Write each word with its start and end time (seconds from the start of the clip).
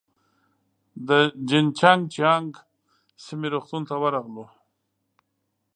د 1.07 1.09
جين 1.47 1.67
چنګ 1.79 2.01
جيانګ 2.15 2.49
سیمې 3.25 3.47
روغتون 3.53 3.81
ته 3.89 3.95
ورغلو. 4.03 4.45